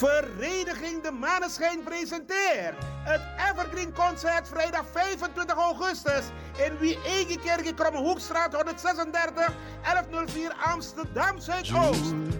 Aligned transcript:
Vereniging 0.00 1.02
De 1.02 1.10
Maneschijn 1.10 1.82
presenteert 1.82 2.74
het 3.04 3.20
Evergreen 3.50 3.92
Concert 3.92 4.48
vrijdag 4.48 4.84
25 4.92 5.56
augustus 5.56 6.24
in 6.66 6.78
Wie-Egekerk, 6.78 7.76
Krommehoekstraat 7.76 8.54
136 8.54 9.52
1104 9.82 10.52
Amsterdam 10.64 11.38
Zuidoost. 11.38 12.39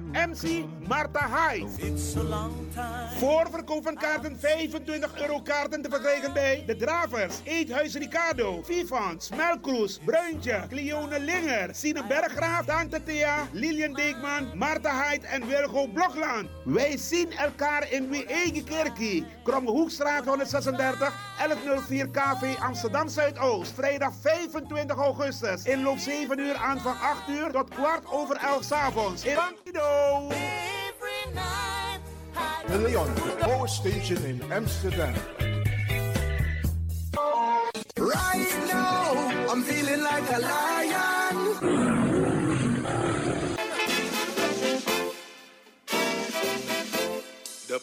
MC 0.11 0.65
Marta 0.87 1.27
Hyde. 1.27 1.67
Voorverkoop 3.17 3.83
van 3.83 3.95
kaarten 3.95 4.39
25 4.39 5.21
euro 5.21 5.41
kaarten 5.41 5.81
te 5.81 5.89
verkrijgen 5.89 6.33
bij 6.33 6.63
De 6.65 6.75
Dravers, 6.75 7.35
Eethuis 7.43 7.95
Ricardo, 7.95 8.61
Vivans, 8.63 9.29
Melkroes, 9.29 9.99
Bruintje, 10.05 10.63
Cleone 10.69 11.19
Linger, 11.19 11.75
Sine 11.75 12.07
Berggraaf, 12.07 12.65
Tante 12.65 13.03
Thea, 13.03 13.47
Lilian 13.51 13.93
Deekman, 13.93 14.57
Marta 14.57 15.03
Hyde 15.03 15.27
en 15.27 15.47
Wilgo 15.47 15.87
Blokland. 15.87 16.49
Wij 16.63 16.97
zien 16.97 17.31
elkaar 17.31 17.91
in 17.91 18.09
Wee-Egekerkie, 18.09 19.25
Krommehoekstraat 19.43 20.25
136, 20.25 21.13
1104 21.37 22.09
KV 22.09 22.59
Amsterdam 22.59 23.07
Zuidoost. 23.07 23.71
Vrijdag 23.73 24.13
25 24.21 24.97
augustus. 24.97 25.63
Inloop 25.63 25.97
7 25.97 26.39
uur 26.39 26.55
aan 26.55 26.79
van 26.79 26.99
8 26.99 27.29
uur 27.29 27.51
tot 27.51 27.69
kwart 27.69 28.11
over 28.11 28.35
11 28.35 28.63
s 28.63 28.71
avonds. 28.71 29.25
In 29.25 29.37
Bandido. 30.01 30.29
De 32.67 32.77
Leon, 32.77 33.15
the 33.15 33.35
power 33.39 33.67
station 33.67 34.17
in 34.25 34.51
Amsterdam. 34.51 35.13
Right 37.97 38.53
now, 38.67 39.51
I'm 39.51 39.63
feeling 39.63 40.01
like 40.01 40.29
a 40.31 40.39
lion. 40.39 40.70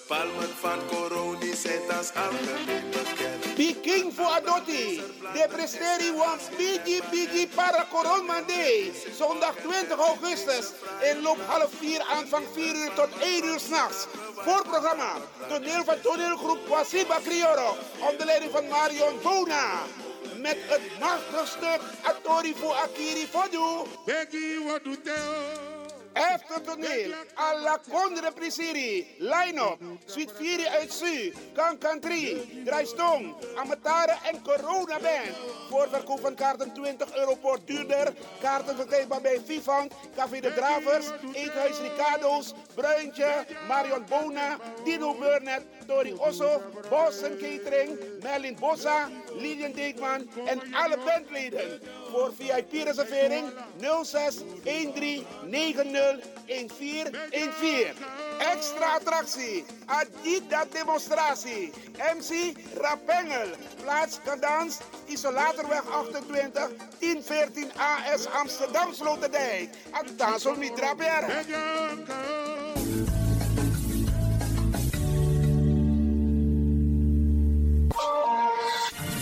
Palmen 0.08 0.52
van 0.60 0.78
Coroni 0.86 1.54
zijn 1.54 1.96
als 1.98 2.10
algemeen 2.14 2.84
bekend. 2.90 3.54
Peking 3.54 4.14
voor 4.14 4.26
Adotti. 4.26 5.02
De 5.32 5.46
presteri 5.48 6.12
wants 6.12 6.44
Bigi 6.56 7.02
Bigi 7.10 7.48
para 7.54 7.86
Coronmande. 7.90 8.90
Zondag 9.18 9.54
20 9.54 9.98
augustus. 9.98 10.72
Inloop 11.10 11.38
half 11.46 11.70
4 11.78 12.02
aanvang 12.16 12.44
4 12.52 12.74
uur 12.74 12.92
tot 12.94 13.08
1 13.20 13.44
uur 13.44 13.60
s'nachts. 13.60 14.06
Voorprogramma. 14.34 15.12
Toneel 15.48 15.84
van 15.84 16.00
toneelgroep 16.02 16.66
Wasiba 16.68 17.18
Crioro. 17.24 17.76
Onder 18.10 18.26
leiding 18.26 18.52
van 18.52 18.68
Marion 18.68 19.18
Bona. 19.22 19.82
Met 20.36 20.58
het 20.66 20.98
machtige 21.00 21.46
stuk 21.46 21.80
Atori 22.02 22.54
voor 22.54 22.74
Akiri 22.74 23.26
Fodu. 23.26 23.88
Becky, 24.04 24.58
what 24.64 24.82
Efter 26.18 26.60
toneel, 26.62 27.14
alla 27.34 27.80
Condre 27.90 28.32
Prisiri, 28.32 29.06
line-up, 29.18 29.78
Suite 30.04 30.32
4 30.34 30.68
uit 30.68 30.92
Su, 30.92 31.32
Kankan 31.54 32.00
3, 32.00 32.64
Draaistong, 32.64 33.34
Amatare 33.56 34.18
en 34.30 34.42
Corona 34.42 34.98
Band. 34.98 35.36
Voorverkoop 35.70 36.20
van 36.20 36.34
kaarten 36.34 36.72
20 36.72 37.16
euro 37.16 37.34
per 37.34 37.58
duurder. 37.64 38.12
Kaarten 38.40 38.76
verkrijgbaar 38.76 39.20
bij 39.20 39.40
Vivant, 39.44 39.94
Café 40.16 40.40
de 40.40 40.52
Dravers, 40.54 41.06
Eethuis 41.32 41.78
Ricardo's, 41.78 42.52
Bruintje, 42.74 43.46
Marion 43.68 44.04
Bona, 44.08 44.56
Dino 44.84 45.14
Burnett, 45.14 45.64
Tori 45.86 46.14
Osso, 46.18 46.62
Boston 46.88 47.36
Catering, 47.36 47.98
Merlin 48.22 48.56
Bossa, 48.60 49.08
Lilian 49.38 49.72
Deekman 49.72 50.28
en 50.46 50.74
alle 50.74 50.98
bandleden. 51.04 51.80
Voor 52.10 52.32
VIP-reservering 52.38 53.52
06 54.02 54.36
13 54.62 55.26
90 55.44 56.20
1414. 56.46 57.92
Extra 58.38 58.94
attractie, 58.94 59.64
Adida 59.86 60.64
demonstratie, 60.72 61.72
MC 62.16 62.54
Rapengel, 62.74 63.48
plaats 63.82 64.18
Kadans, 64.24 64.78
Isolatorweg 65.06 65.82
28, 65.90 66.70
1014 66.98 67.72
AS 67.76 68.26
Amsterdam 68.26 68.92
Sloterdijk. 68.94 69.68
Addansel 69.90 70.56
Mitra 70.56 70.94
Berg. 70.94 71.46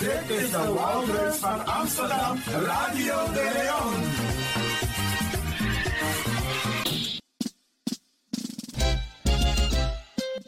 Dit 0.06 0.38
is 0.38 0.50
de 0.50 0.72
Wouders 0.72 1.36
van 1.36 1.66
Amsterdam, 1.66 2.38
Radio 2.46 3.14
de 3.32 3.50
Leon. 3.54 4.02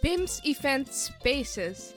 BIMS 0.01 0.41
Event 0.43 0.95
Spaces. 0.95 1.93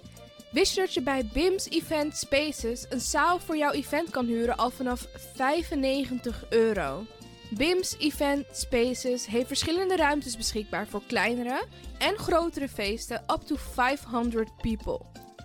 Wist 0.51 0.75
je 0.75 0.81
dat 0.81 0.93
je 0.93 1.01
bij 1.01 1.29
BIMS 1.33 1.69
Event 1.69 2.17
Spaces 2.17 2.85
een 2.89 2.99
zaal 2.99 3.39
voor 3.39 3.57
jouw 3.57 3.71
event 3.71 4.09
kan 4.09 4.25
huren 4.25 4.57
al 4.57 4.69
vanaf 4.69 5.07
95 5.35 6.45
euro? 6.49 7.05
BIMS 7.49 7.95
Event 7.99 8.45
Spaces 8.51 9.25
heeft 9.25 9.47
verschillende 9.47 9.95
ruimtes 9.95 10.37
beschikbaar 10.37 10.87
voor 10.87 11.01
kleinere 11.07 11.65
en 11.97 12.17
grotere 12.17 12.69
feesten 12.69 13.23
up 13.27 13.41
to 13.45 13.55
500 13.55 14.49
people. 14.57 15.11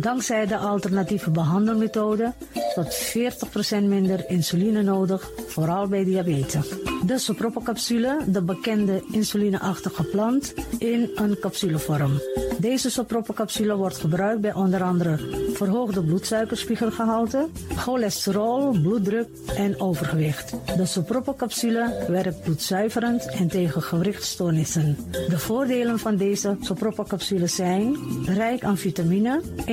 Dankzij 0.00 0.46
de 0.46 0.56
alternatieve 0.56 1.30
behandelmethode 1.30 2.32
tot 2.74 3.14
40% 3.74 3.82
minder 3.82 4.24
insuline 4.28 4.82
nodig, 4.82 5.30
vooral 5.46 5.88
bij 5.88 6.04
diabetes. 6.04 6.68
De 7.06 7.18
soproppencapsule, 7.18 8.18
de 8.26 8.42
bekende 8.42 9.04
insulineachtige 9.10 10.04
plant, 10.04 10.54
in 10.78 11.10
een 11.14 11.38
capsulevorm. 11.40 12.20
Deze 12.58 12.90
soproppencapsule 12.90 13.76
wordt 13.76 13.98
gebruikt 13.98 14.40
bij 14.40 14.54
onder 14.54 14.82
andere 14.82 15.18
verhoogde 15.52 16.02
bloedsuikerspiegelgehalte, 16.02 17.48
cholesterol, 17.76 18.70
bloeddruk 18.70 19.28
en 19.56 19.80
overgewicht. 19.80 20.54
De 20.76 20.86
soproppencapsule 20.86 22.04
werkt 22.08 22.42
bloedzuiverend 22.42 23.26
en 23.26 23.48
tegen 23.48 23.82
gewrichtstoornissen. 23.82 24.96
De 25.28 25.38
voordelen 25.38 25.98
van 25.98 26.16
deze 26.16 26.56
soproppencapsule 26.60 27.46
zijn 27.46 27.96
rijk 28.26 28.64
aan 28.64 28.78
vitamine, 28.78 29.40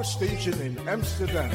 Power 0.00 0.08
station 0.08 0.56
in 0.64 0.74
Amsterdam. 0.88 1.50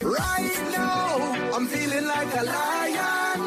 Right 0.00 0.56
now, 0.72 1.12
I'm 1.52 1.66
feeling 1.68 2.06
like 2.08 2.32
a 2.32 2.44
lion. 2.44 3.40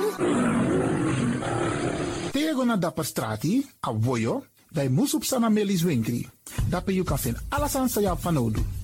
Tego 2.31 2.61
na 2.65 2.77
dapper 2.77 3.05
strati, 3.05 3.65
a 3.81 3.91
voyo, 3.93 4.45
dai 4.69 4.89
musup 4.89 5.25
sana 5.25 5.49
melis 5.49 5.81
winkri. 5.81 6.21
Dapper 6.69 6.93
you 6.93 7.03
kan 7.03 7.17
vinden 7.17 7.41
alles 7.49 7.75
aan 7.75 7.89
sa 7.89 8.15
van 8.15 8.33
nodu. 8.33 8.80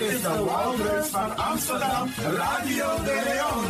Dit 0.00 0.08
is 0.10 0.22
de 0.22 0.44
Wouders 0.44 1.08
van 1.08 1.36
Amsterdam, 1.36 2.10
Radio 2.16 2.96
de 3.04 3.20
Leon. 3.24 3.64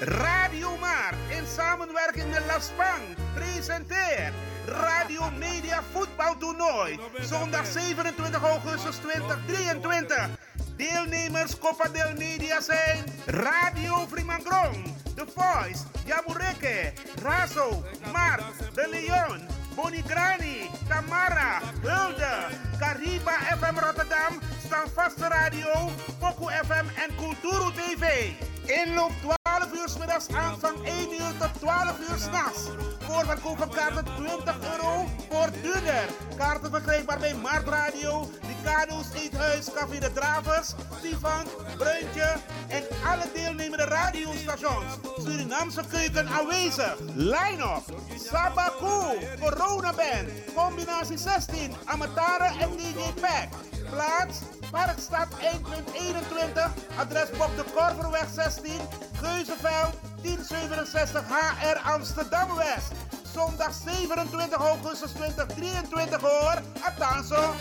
Radio 0.00 0.76
Maar 0.76 1.14
in 1.28 1.46
samenwerking 1.46 2.30
met 2.30 2.42
La 2.46 2.60
Spang 2.60 3.16
presenteert 3.34 4.32
Radio 4.66 5.30
Media 5.38 5.82
Voetbaltoernooi. 5.92 6.98
Zondag 7.20 7.66
27 7.66 8.42
augustus 8.42 8.96
2023. 8.96 10.28
Deelnemers 10.76 11.58
Copa 11.58 11.88
del 11.88 12.12
Media 12.16 12.60
zijn 12.60 13.04
Radio 13.26 14.06
Frimangrong, 14.10 14.94
The 15.14 15.24
Voice, 15.34 15.78
Jamureke, 16.04 16.92
Razo, 17.22 17.82
Mark, 18.12 18.42
De 18.74 18.88
Leon, 18.90 19.61
Bonigrani, 19.76 20.68
Tamara, 20.88 21.60
Hulde, 21.82 22.56
Cariba 22.78 23.32
FM 23.56 23.80
Rotterdam, 23.80 24.40
Standvaste 24.64 25.28
Radio, 25.28 25.90
Poku 26.20 26.48
FM 26.50 26.88
en 27.04 27.14
Kulturu 27.16 27.72
TV. 27.72 28.36
Inloop 28.68 29.41
12 29.62 29.80
uur 29.80 29.88
's 29.88 29.98
middags 29.98 30.28
aanvang 30.28 30.76
1 30.84 31.12
uur 31.12 31.32
tot 31.38 31.54
12 31.58 31.98
uur 32.08 32.18
s'nachts. 32.18 32.60
Voorverkoop 32.98 33.58
van 33.58 33.70
kaarten 33.70 34.04
20 34.04 34.56
euro 34.72 35.08
voor 35.30 35.50
duurder. 35.62 36.06
Kaarten 36.36 36.70
verkrijgbaar 36.70 37.18
bij 37.18 37.34
Markt 37.34 37.68
Radio, 37.68 38.28
Ricardo's 38.46 39.06
Eethuis, 39.14 39.66
Café 39.74 39.98
de 39.98 40.12
Dravers, 40.12 40.74
Stefan, 40.98 41.44
Bruintje 41.76 42.36
en 42.68 42.82
alle 43.06 43.26
deelnemende 43.34 43.84
radiostations. 43.84 44.98
Surinaamse 45.16 45.82
keuken 45.90 46.28
aanwezig. 46.28 46.96
Line-up, 47.14 47.84
Sabaku, 48.16 49.18
Corona 49.40 49.92
Band, 49.92 50.28
combinatie 50.54 51.18
16, 51.18 51.74
Amatara 51.84 52.52
en 52.60 52.70
DJ 52.76 53.20
Pack. 53.20 53.48
Plaats, 53.90 54.38
Parkstad 54.72 55.28
1.21, 55.40 56.72
adres 56.96 57.30
Bob 57.36 57.56
de 57.56 57.64
Korverweg 57.74 58.28
16, 58.34 58.72
Geuzenveld 59.20 59.94
1067 60.22 61.24
HR 61.28 61.78
Amsterdam 61.84 62.56
West. 62.56 62.92
Zondag 63.34 63.72
27 63.84 64.58
augustus 64.58 65.10
2023 65.12 66.20
hoor. 66.20 66.62
Atanso. 66.82 67.54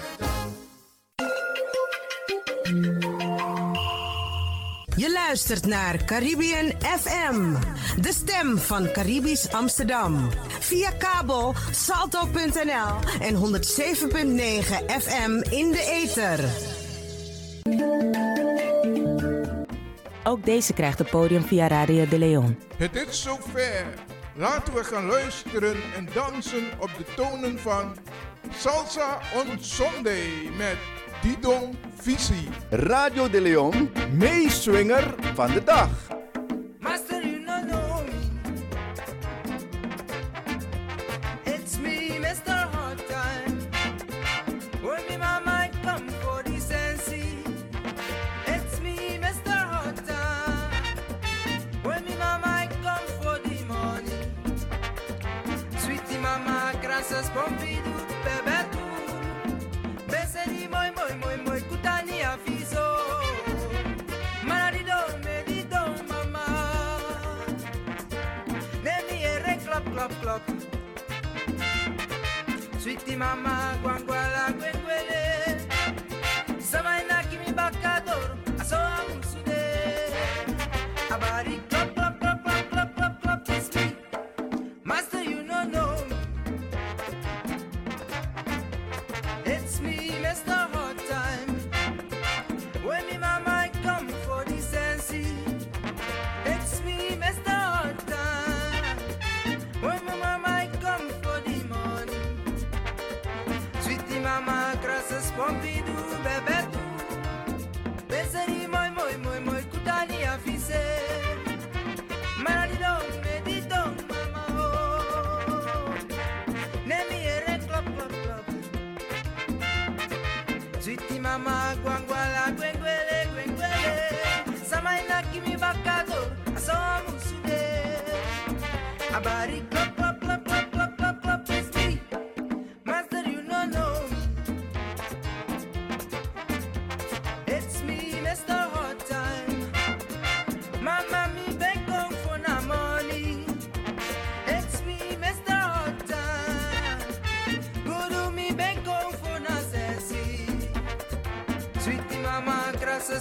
Je 4.96 5.12
luistert 5.12 5.66
naar 5.66 6.04
Caribbean 6.06 6.72
FM, 7.00 7.56
de 8.02 8.14
stem 8.14 8.58
van 8.58 8.92
Caribisch 8.92 9.52
Amsterdam. 9.52 10.30
Via 10.60 10.92
kabel 10.92 11.56
salto.nl 11.72 13.20
en 13.20 13.36
107.9 13.36 13.42
FM 15.02 15.42
in 15.50 15.72
de 15.72 15.86
ether. 16.04 16.40
Ook 20.24 20.46
deze 20.46 20.74
krijgt 20.74 21.00
het 21.00 21.10
podium 21.10 21.42
via 21.42 21.68
Radio 21.68 22.08
de 22.08 22.18
Leon. 22.18 22.58
Het 22.78 22.96
is 22.96 23.22
zover. 23.22 23.86
Laten 24.36 24.74
we 24.74 24.84
gaan 24.84 25.06
luisteren 25.06 25.76
en 25.96 26.10
dansen 26.14 26.64
op 26.80 26.90
de 26.98 27.04
tonen 27.16 27.60
van 27.60 27.96
Salsa 28.58 29.20
on 29.36 29.58
Sunday 29.60 30.50
met 30.58 30.78
Didon 31.22 31.76
Visi. 31.96 32.50
Radio 32.70 33.30
de 33.30 33.42
Leon, 33.42 33.92
meeswinger 34.12 35.16
van 35.34 35.52
de 35.52 35.64
dag. 35.64 35.90
Mama, 73.16 73.78
guanguala, 73.82 74.01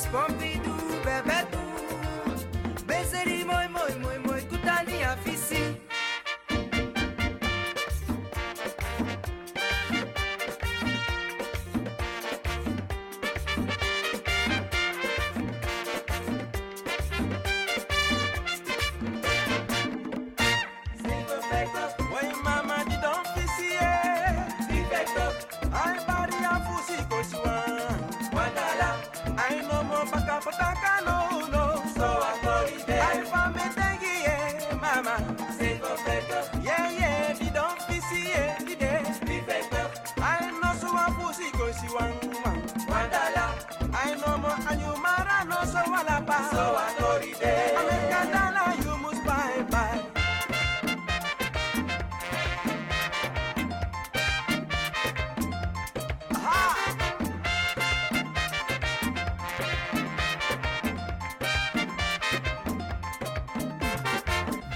mama, 0.09 0.29
grasses 0.31 0.50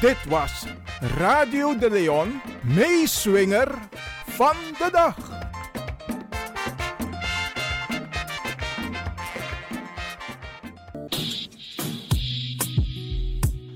Dit 0.05 0.25
was 0.25 0.67
Radio 1.01 1.79
de 1.79 1.91
Leon, 1.91 2.41
meeswinger 2.63 3.79
van 4.27 4.57
de 4.79 4.89
dag. 4.93 5.17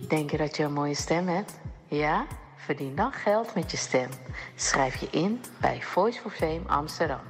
Denk 0.08 0.30
je 0.30 0.36
dat 0.36 0.56
je 0.56 0.62
een 0.62 0.72
mooie 0.72 0.94
stem 0.94 1.28
hebt? 1.28 1.60
Ja? 1.86 2.26
Verdien 2.56 2.94
dan 2.94 3.12
geld 3.12 3.54
met 3.54 3.70
je 3.70 3.76
stem. 3.76 4.08
Schrijf 4.54 4.96
je 4.96 5.08
in 5.10 5.40
bij 5.60 5.82
Voice 5.82 6.20
for 6.20 6.30
Fame 6.30 6.62
Amsterdam. 6.66 7.20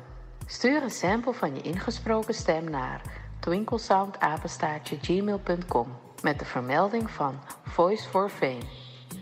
Stuur 0.46 0.82
een 0.82 0.90
sample 0.90 1.32
van 1.32 1.54
je 1.54 1.60
ingesproken 1.60 2.34
stem 2.34 2.70
naar 2.70 3.02
twinklesoundapenstaartje.gmail.com 3.40 5.96
met 6.22 6.38
de 6.38 6.44
vermelding 6.44 7.10
van 7.10 7.40
Voice 7.62 8.08
for 8.08 8.28
Fame. 8.28 8.77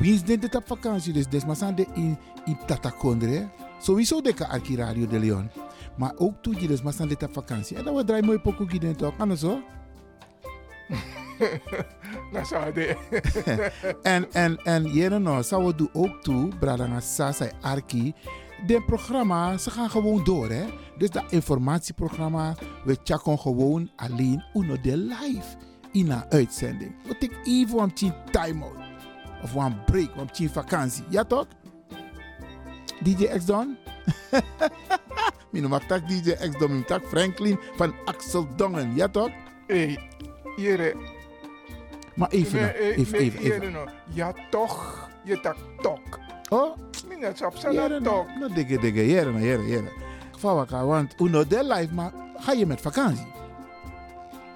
Wie 0.00 0.14
is 0.14 0.22
dit 0.22 0.54
op 0.54 0.66
vakantie? 0.66 1.12
Dus 1.12 1.28
desmasande 1.28 1.86
in, 1.94 2.18
in 2.44 2.58
Tatakondre. 2.66 3.48
Sowieso 3.80 4.20
de 4.20 4.48
Arki 4.48 4.76
Radio 4.76 5.06
de 5.06 5.18
Leon. 5.18 5.50
Maar 5.96 6.12
ook 6.16 6.42
toe 6.42 6.60
je 6.60 6.66
dus 6.66 6.82
masande 6.82 7.16
op 7.22 7.32
vakantie. 7.32 7.76
En 7.76 7.84
dan 7.84 7.94
we 7.94 8.04
draaien 8.04 8.24
mooi 8.24 8.38
pokoe 8.38 8.68
gieden 8.68 8.96
toch? 8.96 9.14
Anders 9.18 9.42
hoor. 9.42 9.60
Nou, 12.32 12.44
zou 12.46 12.72
de. 12.72 12.96
en, 14.02 14.32
en, 14.32 14.56
en 14.56 14.84
jere 14.84 15.18
nou, 15.18 15.42
zou 15.42 15.64
we 15.66 15.74
doen 15.74 15.90
ook 15.92 16.22
toe, 16.22 16.48
Bradanga 16.58 17.00
Sasa 17.00 17.50
Arki. 17.60 18.14
De 18.66 18.82
programma, 18.86 19.58
ze 19.58 19.70
gaan 19.70 19.90
gewoon 19.90 20.24
door 20.24 20.48
hè. 20.48 20.64
Dus 20.98 21.10
dat 21.10 21.24
informatieprogramma, 21.28 22.54
we 22.84 22.98
checken 23.04 23.38
gewoon 23.38 23.90
alleen 23.96 24.44
uno 24.54 24.80
de 24.80 24.96
live 24.96 25.56
in 25.92 26.10
een 26.10 26.24
uitzending. 26.28 26.94
We 27.06 27.18
take 27.18 27.36
even 27.44 27.78
een 27.78 28.14
time 28.30 28.64
out. 28.64 28.79
Of 29.42 29.54
een 29.54 29.84
break, 29.84 30.08
een 30.16 30.30
tien 30.30 30.50
vakantie. 30.50 31.04
Ja 31.08 31.24
toch? 31.24 31.46
DJ 33.02 33.24
X 33.24 33.44
Don? 33.44 33.76
Mijn 35.50 35.68
noem 35.68 35.78
tak 35.86 36.08
DJ 36.08 36.30
X 36.30 36.58
Don, 36.58 36.70
mijn 36.70 36.84
tak 36.84 37.04
Franklin 37.04 37.58
van 37.76 37.94
Axel 38.04 38.46
Dongen. 38.56 38.94
Ja 38.94 39.08
toch? 39.08 39.30
Hey, 39.66 39.98
jere. 40.56 40.94
Maar 42.14 42.28
even, 42.30 42.60
Nee, 42.60 42.64
nou, 42.72 42.76
eh, 42.78 42.98
even, 42.98 43.18
even, 43.18 43.40
even. 43.40 43.72
nou. 43.72 43.88
Ja, 44.08 44.32
toch. 44.50 45.08
Je 45.24 45.40
tak 45.40 45.56
tok. 45.80 46.18
Oh? 46.48 46.76
Minat 47.08 47.44
op 47.44 47.54
Jere, 47.56 47.88
zijn 47.88 48.02
tok. 48.02 48.26
nou, 48.38 48.52
dikke, 48.54 48.78
dikke, 48.78 49.06
jere, 49.06 49.30
nou, 49.32 49.44
jere, 49.44 49.66
jere. 49.66 49.92
Geval 50.32 50.66
want 50.86 51.14
uno 51.20 51.46
de 51.46 51.64
live, 51.64 51.94
maar 51.94 52.12
ga 52.36 52.52
je 52.52 52.66
met 52.66 52.80
vakantie? 52.80 53.26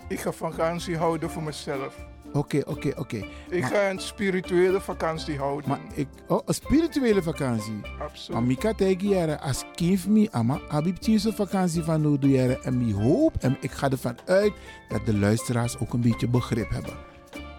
Ik 0.08 0.20
ga 0.20 0.32
vakantie 0.32 0.96
houden 0.96 1.30
voor 1.30 1.42
mezelf. 1.42 1.96
Oké, 2.34 2.62
oké, 2.66 2.92
oké. 2.96 3.16
Ik 3.48 3.60
Maar- 3.60 3.70
ga 3.70 3.90
een 3.90 3.98
spirituele 3.98 4.80
vakantie 4.80 5.36
houden. 5.38 5.68
Maar 5.68 5.80
ik, 5.94 6.08
oh, 6.26 6.40
een 6.44 6.54
spirituele 6.54 7.22
vakantie. 7.22 7.80
Absoluut. 8.00 8.40
Maar 8.40 8.42
Mika 8.48 8.72
tegen 8.72 9.08
jaren, 9.08 9.40
als 9.40 9.64
kind 9.74 10.06
me, 10.06 10.28
ama, 10.30 10.60
abib 10.68 10.96
tien 10.96 11.20
vakantie 11.20 11.82
van 11.82 12.18
jaren. 12.20 12.62
En 12.62 12.88
ik 12.88 12.94
hoop, 12.94 13.34
en 13.40 13.56
ik 13.60 13.70
ga 13.70 13.90
ervan 13.90 14.16
uit, 14.26 14.52
dat 14.88 15.06
de 15.06 15.18
luisteraars 15.18 15.78
ook 15.78 15.92
een 15.92 16.00
beetje 16.00 16.28
begrip 16.28 16.70
hebben. 16.70 16.92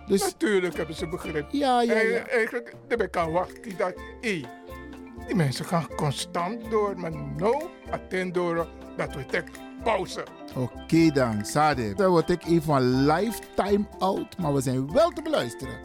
Dus, 0.07 0.21
Natuurlijk 0.21 0.77
hebben 0.77 0.95
ze 0.95 1.07
begrip. 1.07 1.47
Ja, 1.51 1.81
ja, 1.81 1.93
ja. 1.93 1.99
En, 1.99 2.29
eigenlijk, 2.29 2.73
daar 2.87 2.97
ben 2.97 3.07
ik 3.07 3.17
aan 3.17 3.31
wachten. 3.31 3.77
Dat, 3.77 3.93
hey, 4.21 4.45
die 5.27 5.35
mensen 5.35 5.65
gaan 5.65 5.87
constant 5.95 6.71
door. 6.71 6.99
Maar 6.99 7.11
nou, 7.37 7.63
attend 7.91 8.33
door 8.33 8.67
dat 8.97 9.15
we 9.15 9.25
tek 9.25 9.47
pauze. 9.85 10.23
oké 10.55 11.11
dan, 11.11 11.45
Sade. 11.45 11.93
Dan 11.93 12.09
word 12.09 12.29
ik 12.29 12.45
even 12.45 12.75
een 12.75 13.05
lifetime 13.05 13.85
out, 13.99 14.37
maar 14.37 14.53
we 14.53 14.61
zijn 14.61 14.91
wel 14.91 15.09
te 15.09 15.21
beluisteren. 15.21 15.77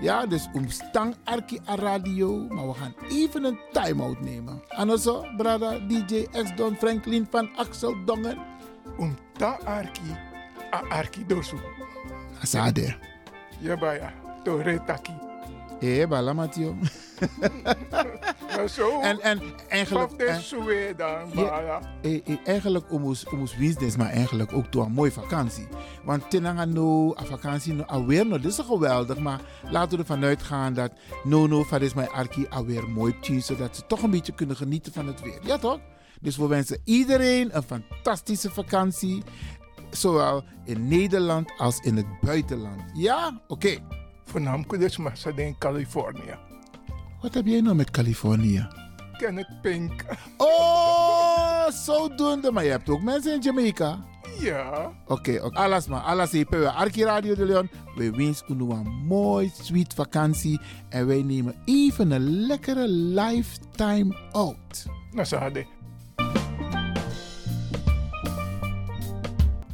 Ja, 0.00 0.26
dus 0.26 0.48
omstang 0.52 1.14
Arki 1.24 1.60
a 1.68 1.74
radio, 1.74 2.46
maar 2.48 2.66
we 2.66 2.74
gaan 2.74 2.94
even 3.08 3.44
een 3.44 3.58
time-out 3.72 4.20
nemen. 4.20 4.62
En 4.68 4.90
also, 4.90 5.24
brada 5.36 5.78
DJ 5.78 6.26
X 6.30 6.56
Don 6.56 6.76
Franklin 6.76 7.26
van 7.30 7.48
Axel 7.56 8.04
Dongen. 8.04 8.38
Om 8.98 9.16
ta 9.32 9.58
Arki, 9.64 10.16
a 10.74 10.82
Arki 10.88 11.26
dosu. 11.26 11.56
Sade. 12.42 12.96
Ja, 13.58 13.76
baya. 13.76 14.12
Tore 14.42 14.84
taki. 14.84 15.12
Eh, 15.84 16.08
bala 16.08 16.32
Matio. 16.32 16.74
Maar 18.56 18.68
zo. 18.68 19.00
En, 19.00 19.20
en 19.20 19.40
eigenlijk... 19.68 20.18
Dan, 20.96 21.28
Ja, 21.34 21.80
eh, 22.02 22.20
eh, 22.26 22.36
eigenlijk 22.44 22.92
omus 22.92 23.26
business, 23.58 23.96
maar 23.96 24.10
eigenlijk 24.10 24.52
ook 24.52 24.72
door 24.72 24.84
een 24.84 24.92
mooie 24.92 25.12
vakantie. 25.12 25.68
Want 26.04 26.30
tenanga 26.30 26.64
no, 26.64 27.14
a 27.16 27.24
vakantie 27.24 27.72
no, 27.72 27.82
alweer 27.82 28.26
no, 28.26 28.38
dit 28.38 28.50
is 28.50 28.58
geweldig, 28.58 29.18
maar 29.18 29.40
laten 29.70 29.90
we 29.90 29.98
ervan 29.98 30.24
uitgaan 30.24 30.74
dat 30.74 30.92
no 31.24 31.46
no, 31.46 31.62
van 31.62 31.80
is 31.80 31.94
mijn 31.94 32.10
arki 32.10 32.46
alweer 32.50 32.88
mooi 32.88 33.14
tien, 33.20 33.42
zodat 33.42 33.76
ze 33.76 33.86
toch 33.86 34.02
een 34.02 34.10
beetje 34.10 34.34
kunnen 34.34 34.56
genieten 34.56 34.92
van 34.92 35.06
het 35.06 35.20
weer. 35.20 35.38
Ja 35.42 35.58
toch? 35.58 35.80
Dus 36.20 36.36
we 36.36 36.46
wensen 36.46 36.80
iedereen 36.84 37.56
een 37.56 37.62
fantastische 37.62 38.50
vakantie, 38.50 39.22
zowel 39.90 40.44
in 40.64 40.88
Nederland 40.88 41.52
als 41.56 41.78
in 41.78 41.96
het 41.96 42.20
buitenland. 42.20 42.82
Ja? 42.92 43.40
Oké. 43.46 43.78
Voornamelijk 44.24 44.80
dus 44.80 44.98
ze 45.16 45.32
in 45.34 45.58
Californië. 45.58 46.34
Wat 47.20 47.34
heb 47.34 47.46
jij 47.46 47.60
nou 47.60 47.76
met 47.76 47.90
Californië? 47.90 48.68
Kenneth 49.16 49.60
Pink. 49.62 50.04
Oh, 50.36 51.68
zodoende. 51.68 52.52
Maar 52.52 52.64
je 52.64 52.70
hebt 52.70 52.88
ook 52.88 53.02
mensen 53.02 53.34
in 53.34 53.40
Jamaica. 53.40 54.04
Ja. 54.38 54.92
Oké, 55.06 55.40
oké. 55.42 55.58
alles 55.58 55.86
maar. 55.86 56.00
Alles 56.00 56.32
Arki 56.74 57.04
Radio 57.04 57.34
de 57.34 57.44
Leon. 57.44 57.70
We 57.94 58.10
wensen 58.10 58.46
u 58.48 58.70
een 58.70 59.04
mooi, 59.06 59.50
sweet 59.62 59.94
vakantie. 59.94 60.60
En 60.88 61.06
wij 61.06 61.22
nemen 61.22 61.54
even 61.64 62.10
een 62.10 62.46
lekkere 62.46 62.88
lifetime 62.88 64.16
out. 64.32 64.86
Nou, 65.10 65.26
hadden. 65.36 65.66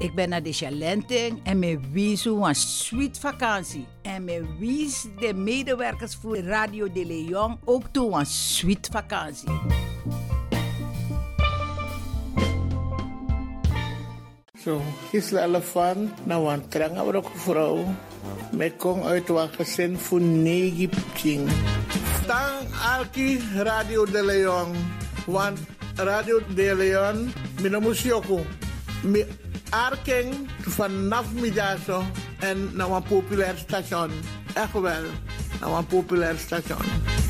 Ik 0.01 0.15
ben 0.15 0.29
naar 0.29 0.43
de 0.43 0.53
Chalenting 0.53 1.41
en 1.45 1.59
me 1.59 1.79
wies 1.93 2.25
een 2.25 2.55
sweet 2.55 3.19
vakantie. 3.19 3.87
En 4.03 4.25
me 4.25 4.45
wies 4.59 5.07
de 5.19 5.35
medewerkers 5.35 6.15
voor 6.15 6.37
Radio 6.37 6.93
de 6.93 7.07
Leon 7.07 7.59
ook 7.65 7.83
toe 7.91 8.19
een 8.19 8.27
sweet 8.27 8.89
vakantie. 8.93 9.49
Zo, 14.63 14.81
Gisela 15.11 15.45
Elefant, 15.45 16.27
nou 16.27 16.53
een 16.53 16.69
trange 16.69 17.23
vrouw. 17.35 17.85
Met 18.53 18.77
kom 18.77 19.03
uit 19.03 19.31
gezin 19.51 19.99
voor 19.99 20.21
negi 20.21 20.89
pching. 20.89 21.49
Tang 22.27 22.69
Alki 22.97 23.41
Radio 23.55 24.05
de 24.05 24.25
Leon. 24.25 24.75
Want 25.27 25.59
Radio 25.95 26.41
de 26.55 26.75
Leon, 26.77 27.33
mina 27.63 27.81
musioko. 27.81 28.41
Mi 29.03 29.25
arking 29.71 30.35
vanaf 30.61 31.33
middago 31.33 32.03
en 32.39 32.71
naar 32.73 32.91
een 32.91 33.03
populair 33.03 33.57
station. 33.57 34.11
Echt 34.55 34.73
wel, 34.73 35.03
naar 35.61 35.71
een 35.71 35.87
populair 35.87 36.39
station. 36.39 37.30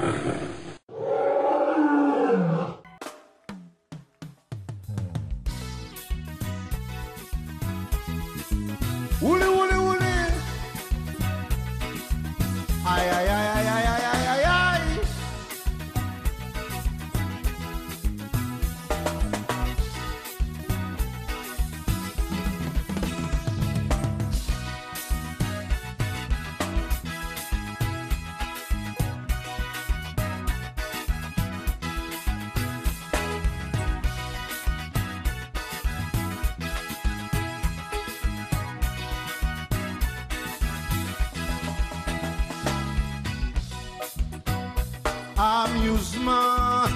Amusement. 45.51 46.87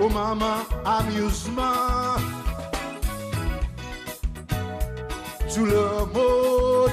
Oh 0.00 0.08
maman, 0.08 0.64
amusement. 0.86 2.16
Tout 5.54 5.66
le 5.66 5.84
monde. 6.14 6.92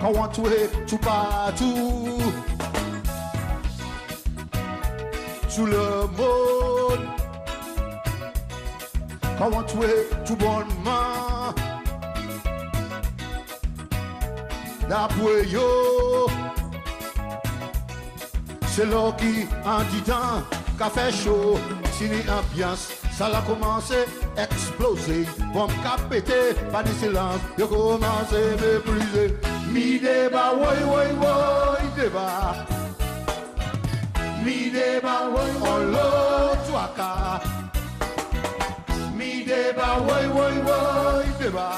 Comment 0.00 0.28
tu 0.28 0.42
es 0.42 0.68
tout 0.86 0.98
partout. 0.98 2.20
Tout 5.52 5.66
le 5.66 6.06
monde. 6.18 7.04
Comment 9.38 9.64
tu 9.64 9.76
es 9.82 10.08
tout 10.24 10.36
bonnement. 10.36 11.52
D'après 14.88 15.48
yo. 15.48 16.20
c'est 18.80 18.86
l'eau 18.86 19.12
qui 19.18 19.46
en 19.66 19.82
dit 19.90 20.02
tant 20.02 20.42
qu'a 20.78 20.88
fait 20.88 21.12
chaud, 21.12 21.58
si 21.92 22.04
ni 22.04 22.20
ambiance, 22.30 22.88
ça 23.12 23.28
l'a 23.28 23.42
commencé 23.42 24.06
à 24.38 24.44
exploser. 24.44 25.26
Bon 25.52 25.66
capété, 25.82 26.54
pas 26.72 26.82
de 26.82 26.88
silence, 26.88 27.40
je 27.58 27.64
commence 27.64 28.32
à 28.32 28.40
m'épuiser. 28.60 29.36
Mi 29.70 30.00
déba, 30.00 30.52
oui, 30.56 30.76
oui, 30.92 31.04
oui, 31.20 31.88
déba. 31.94 32.66
Mi 34.44 34.70
déba, 34.70 35.28
oui, 35.34 35.50
oh 35.60 35.78
l'eau, 35.92 36.56
toi, 36.70 36.90
ka. 36.96 37.40
Mi 39.14 39.44
déba, 39.44 39.98
oui, 40.06 40.26
oui, 40.32 40.52
oui, 40.64 41.24
déba. 41.38 41.70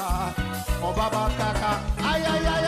On 0.81 0.91
va 0.91 1.09
pas 1.09 1.29
caca, 1.37 1.79
aïe, 2.13 2.23
aïe, 2.23 2.47
aïe. 2.47 2.62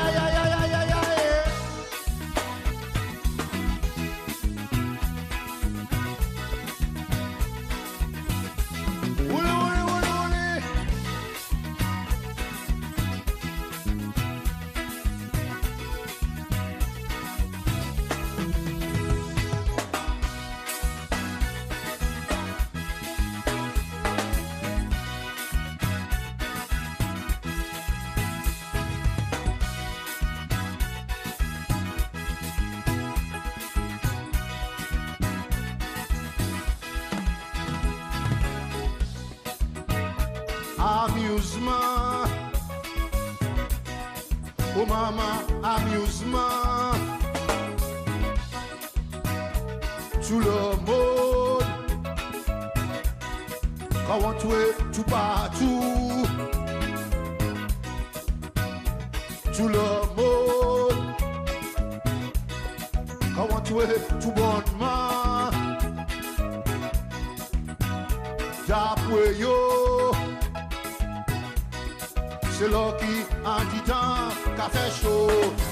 Amusement. 40.86 42.28
Oh 44.78 44.86
maman, 44.86 45.38
amusement. 45.64 46.94
Tout 50.28 50.40
le 50.40 50.60
monde. 50.86 51.64
Comment 54.08 54.34
tu 54.34 54.48
es 54.48 54.74
tout 54.94 55.04
partout. 55.04 56.26
Tout 59.56 59.68
le 59.68 59.88
monde. 60.18 61.16
Comment 63.36 63.62
tu 63.62 63.74
es 63.80 64.00
tout 64.22 64.32
bonnement. 64.32 65.50
D'après 68.68 69.36
yo. 69.40 69.85
Se 72.66 72.72
lò 72.72 72.92
ki 72.98 73.16
an 73.46 73.68
titan 73.72 74.32
ka 74.58 74.66
fè 74.74 74.86
chò 75.00 75.16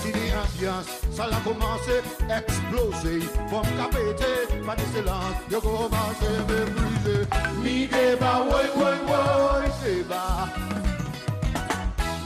Tini 0.02 0.30
ambyans, 0.42 0.90
sa 1.16 1.26
la 1.26 1.40
komanse 1.46 1.96
eksplose 2.36 3.16
Pom 3.50 3.66
ka 3.78 3.88
pete, 3.94 4.62
pa 4.66 4.76
de 4.78 4.86
selan 4.94 5.34
Yo 5.50 5.60
komanse 5.62 6.30
me 6.50 6.60
brise 6.76 7.18
Mi 7.64 7.88
deba 7.88 8.34
woy 8.46 8.70
woy 8.78 9.00
woy 9.10 9.66
se 9.82 9.96
ba. 10.10 10.22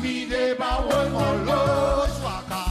Mi 0.02 0.28
deba 0.28 0.72
woy 0.90 1.08
woy 1.16 1.38
woy 1.48 2.10
swaka 2.20 2.64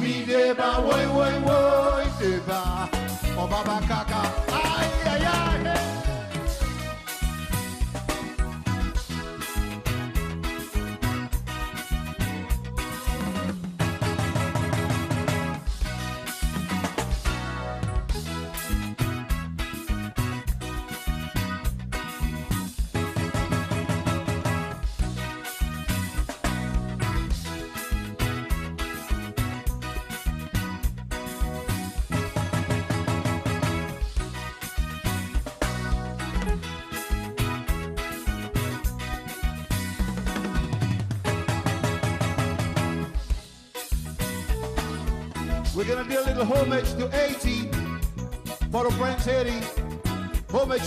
Mi 0.00 0.26
deba 0.26 0.70
woy 0.82 1.06
woy 1.16 1.36
woy 1.46 2.06
se 2.18 2.32
ba. 2.48 2.90
O 3.38 3.46
babaka 3.46 4.01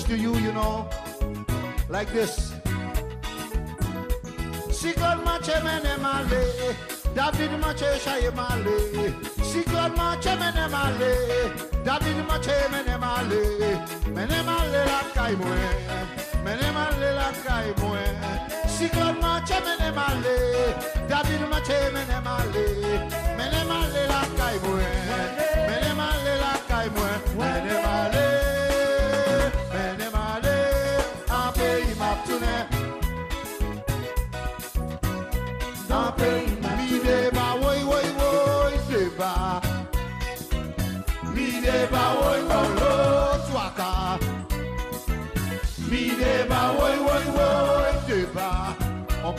to 0.07 0.17
you, 0.17 0.35
you 0.37 0.51
know, 0.51 0.87
like 1.89 2.11
this. 2.11 2.53
Sikon 4.69 5.23
mache 5.23 5.55
mene 5.63 5.95
male, 6.01 6.75
David 7.15 7.51
mache 7.59 7.89
shaye 8.03 8.29
male. 8.35 8.77
Sikon 9.49 9.95
mache 9.95 10.33
mene 10.41 10.67
male, 10.69 11.11
David 11.83 12.17
mache 12.27 12.57
mene 12.71 12.97
male. 12.97 13.41
Mene 14.15 14.43
male 14.43 14.81
la 14.91 15.01
kai 15.15 15.35
mwen, 15.35 15.75
mene 16.43 16.71
male 16.77 17.09
la 17.19 17.31
kai 17.45 17.73
mwen. 17.81 18.15
Sikon 18.75 19.19
mache 19.21 19.57
mene 19.65 19.89
male, 19.95 20.35
David 21.07 21.41
mache 21.49 21.79
mene 21.93 22.19
male. 22.27 22.65
Mene 23.37 23.63
male 23.69 24.07
la 24.07 24.21
kai 24.37 24.57
mwen. 24.59 25.44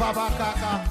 Babakaka. 0.06 0.85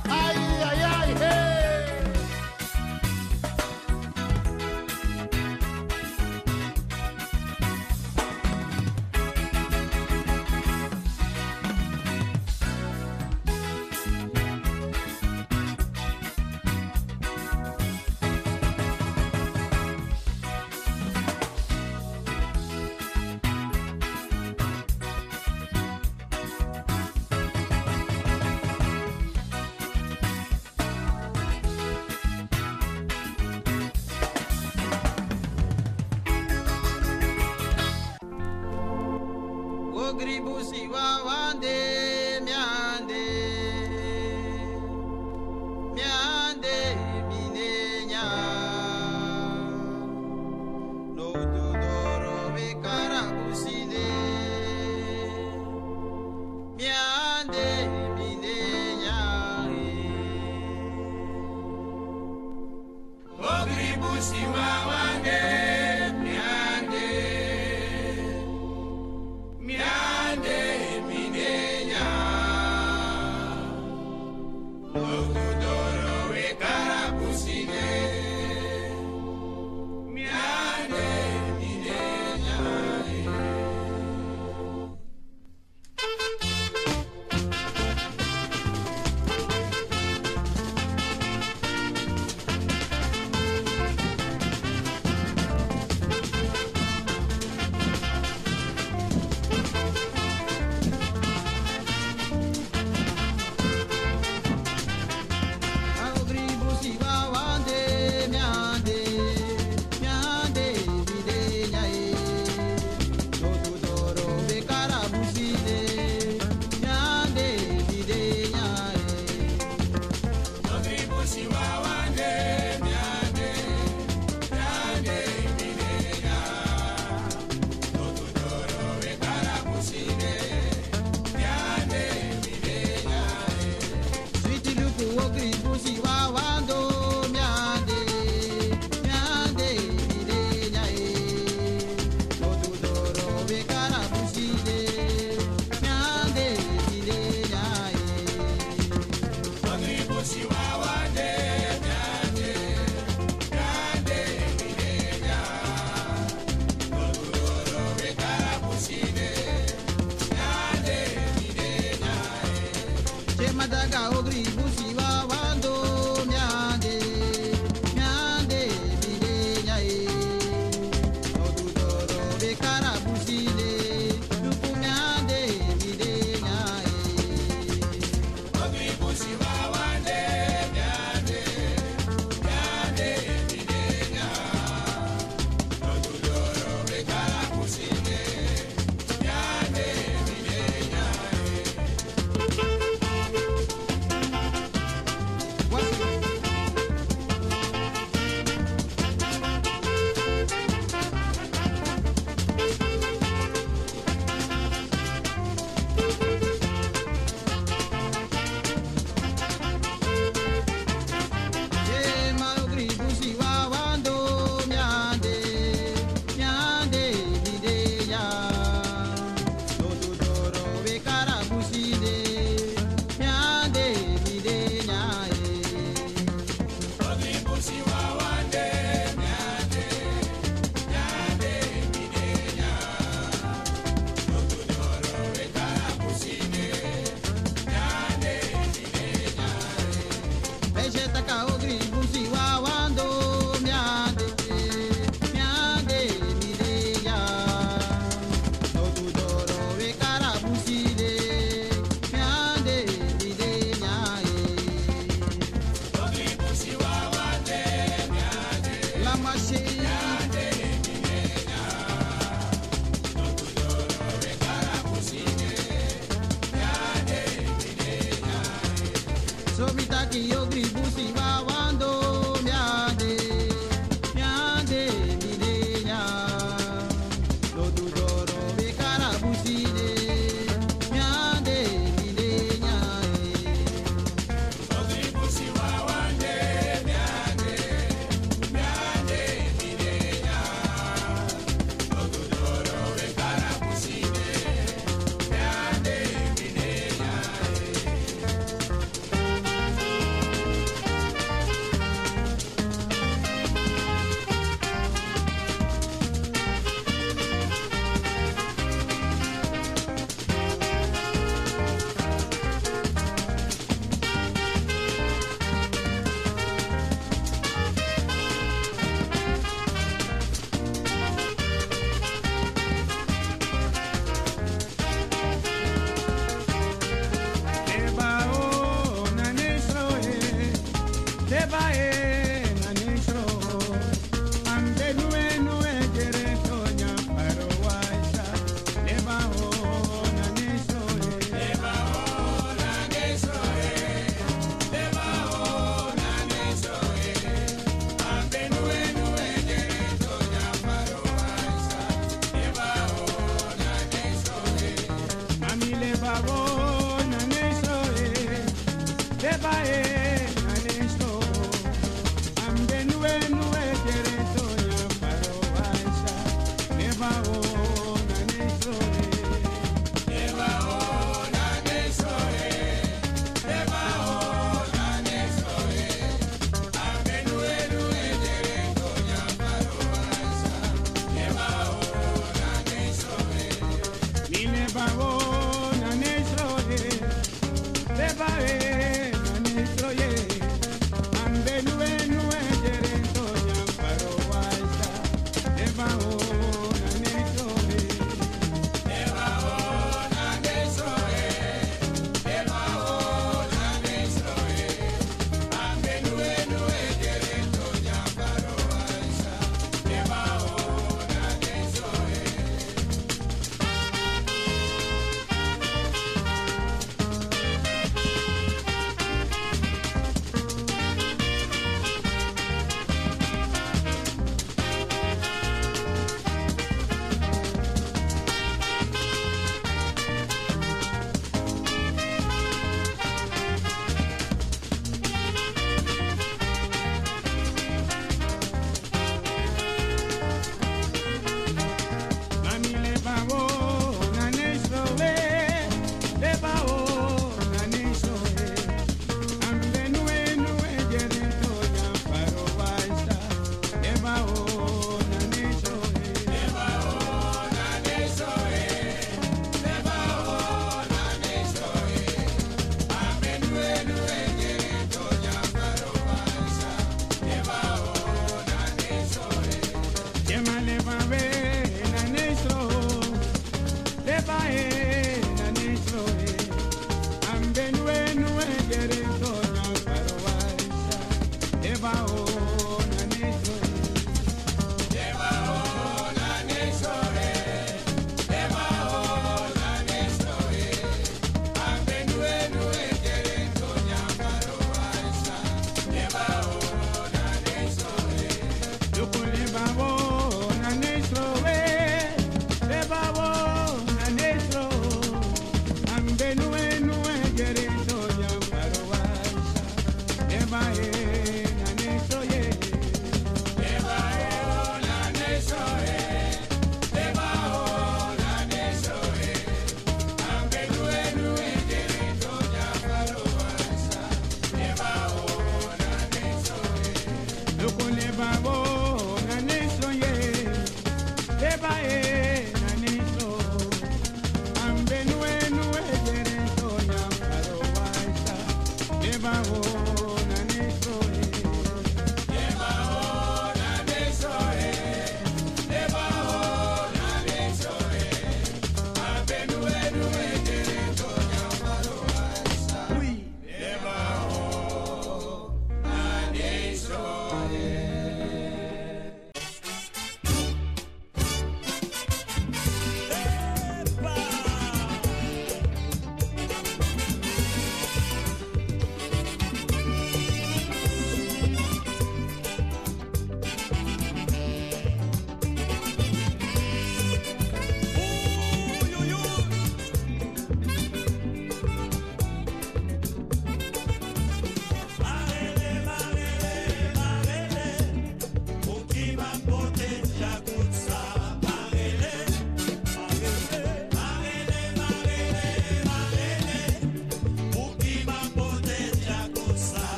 o 64.17 64.21
Simão. 64.21 64.84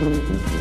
Mm-hmm. 0.00 0.56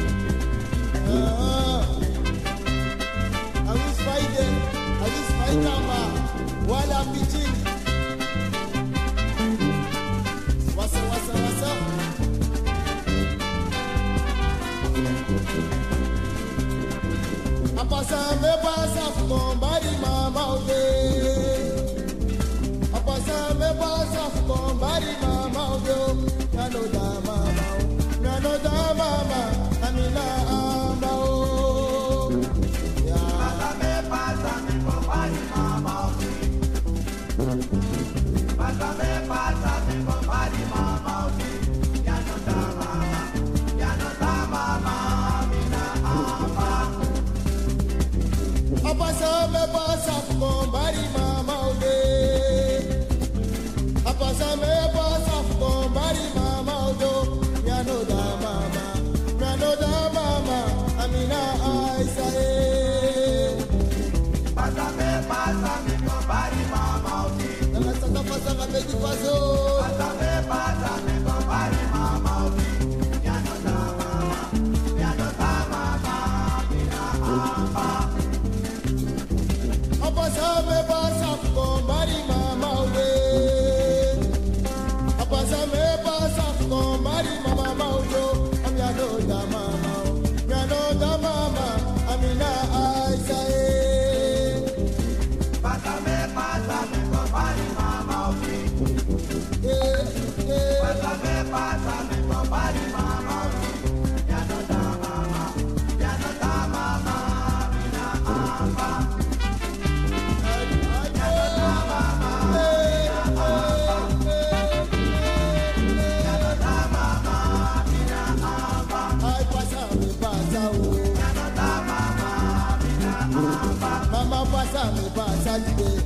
pass 125.16 125.46
and 125.48 125.66
day. 125.78 125.98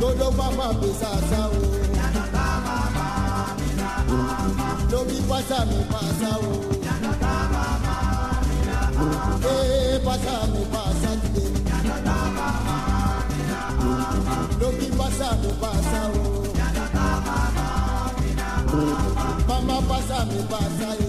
Dodo 0.00 0.30
papa 0.36 0.74
pesasa 0.80 1.40
o. 1.48 1.60
No 4.90 5.04
be 5.04 5.18
pasa 5.28 5.66
me 5.66 5.78
pasa 5.90 6.30
o. 6.38 6.52
Eh 9.46 9.98
pasa 10.04 10.34
me 10.52 10.62
pasa 10.72 11.10
today. 11.22 11.52
No 14.60 14.68
be 14.78 14.88
pasa 14.98 15.28
me 15.42 15.50
pasa 15.60 16.00
o. 16.10 16.22
Mama 19.48 19.76
pasa 19.88 20.18
me 20.26 20.40
pasa 20.50 20.88
o. 21.00 21.03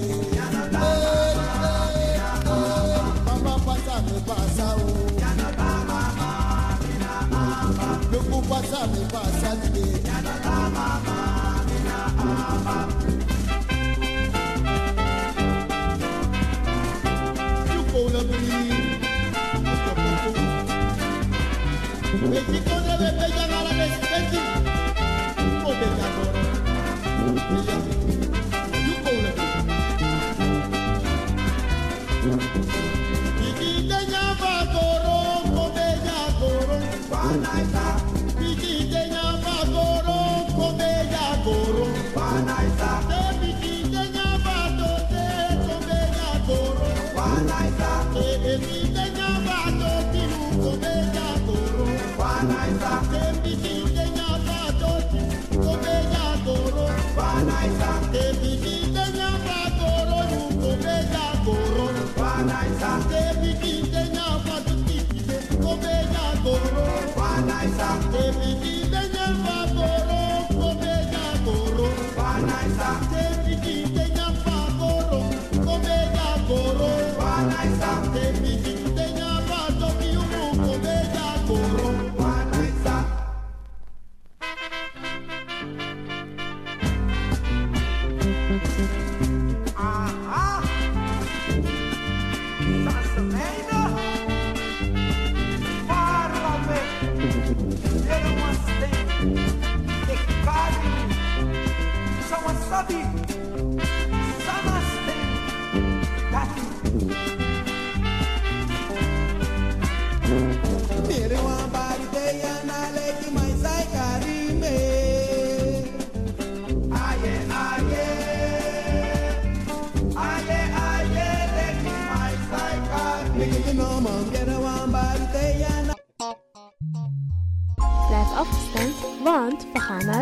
You 8.35 8.41
mipasa 8.41 9.55
ndiye 9.69 9.85
Yadadama 10.05 11.01
mina 11.67 12.05
ama 12.19 12.87
Yuko 17.75 17.97
ulabini 18.05 18.73
Mexicana 22.29 22.97
de 22.97 23.11
Bella 23.11 23.45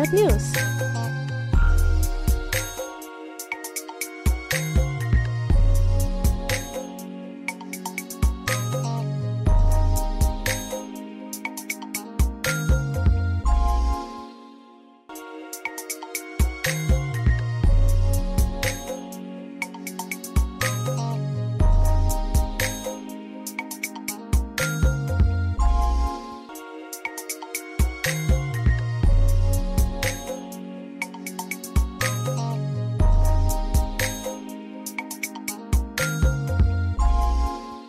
Salad 0.04 0.12
News. 0.12 0.73